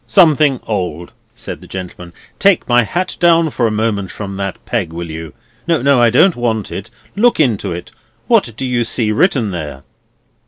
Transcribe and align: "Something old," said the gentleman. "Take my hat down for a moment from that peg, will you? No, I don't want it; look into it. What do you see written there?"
"Something 0.07 0.61
old," 0.65 1.13
said 1.35 1.61
the 1.61 1.67
gentleman. 1.67 2.11
"Take 2.39 2.67
my 2.67 2.81
hat 2.81 3.15
down 3.19 3.51
for 3.51 3.67
a 3.67 3.71
moment 3.71 4.09
from 4.09 4.35
that 4.37 4.57
peg, 4.65 4.91
will 4.91 5.11
you? 5.11 5.31
No, 5.67 6.01
I 6.01 6.09
don't 6.09 6.35
want 6.35 6.71
it; 6.71 6.89
look 7.15 7.39
into 7.39 7.71
it. 7.71 7.91
What 8.25 8.51
do 8.57 8.65
you 8.65 8.83
see 8.83 9.11
written 9.11 9.51
there?" 9.51 9.83